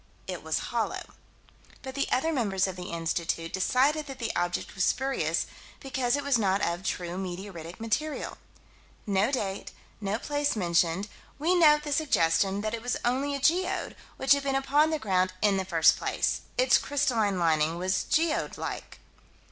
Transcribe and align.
It 0.25 0.41
was 0.41 0.57
hollow. 0.73 1.03
But 1.83 1.93
the 1.93 2.07
other 2.11 2.33
members 2.33 2.65
of 2.65 2.75
the 2.75 2.89
Institute 2.89 3.53
decided 3.53 4.07
that 4.07 4.17
the 4.17 4.35
object 4.35 4.73
was 4.73 4.83
spurious, 4.83 5.45
because 5.79 6.15
it 6.17 6.23
was 6.23 6.39
not 6.39 6.59
of 6.61 6.81
"true 6.83 7.17
meteoritic 7.19 7.79
material." 7.79 8.39
No 9.05 9.31
date; 9.31 9.71
no 10.01 10.17
place 10.17 10.55
mentioned; 10.55 11.07
we 11.37 11.53
note 11.53 11.83
the 11.83 11.91
suggestion 11.93 12.61
that 12.61 12.73
it 12.73 12.81
was 12.81 12.97
only 13.05 13.35
a 13.35 13.39
geode, 13.39 13.95
which 14.17 14.31
had 14.33 14.41
been 14.41 14.55
upon 14.55 14.89
the 14.89 14.97
ground 14.97 15.33
in 15.39 15.57
the 15.57 15.65
first 15.65 15.97
place. 15.97 16.41
Its 16.57 16.79
crystalline 16.79 17.37
lining 17.37 17.77
was 17.77 18.03
geode 18.03 18.57
like. 18.57 18.97